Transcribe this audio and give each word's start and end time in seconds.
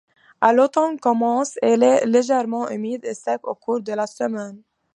À 0.41 0.51
l'automne 0.51 0.97
commence 0.99 1.59
est 1.61 1.77
légèrement 2.07 2.67
humide 2.69 3.05
et 3.05 3.13
sec 3.13 3.41
au 3.47 3.53
cours 3.53 3.81
de 3.81 3.93
la 3.93 4.07
semaine. 4.07 4.63